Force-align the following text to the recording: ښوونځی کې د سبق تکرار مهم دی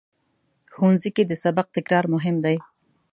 ښوونځی 0.73 1.09
کې 1.15 1.23
د 1.27 1.33
سبق 1.43 1.67
تکرار 1.77 2.05
مهم 2.13 2.35
دی 2.45 2.57